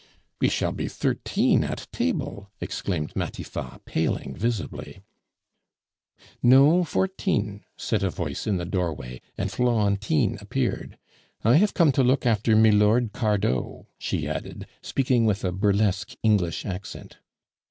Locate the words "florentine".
9.51-10.39